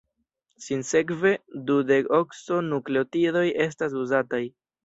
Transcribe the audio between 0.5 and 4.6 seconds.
Sinsekve, dudeokso-nukleotidoj estas uzataj.